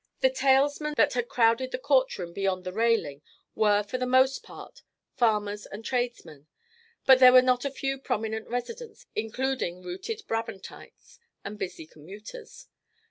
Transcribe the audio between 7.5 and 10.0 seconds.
a few "prominent residents," including